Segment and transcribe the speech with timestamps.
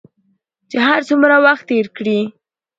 [0.69, 2.19] چې هر څومره وخت تېر کړې